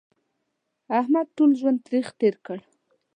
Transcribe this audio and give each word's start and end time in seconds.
احمد 0.99 1.27
ټول 1.37 1.51
ژوند 1.59 1.79
تریخ 1.87 2.07
تېر 2.19 2.35
کړ 2.45 2.59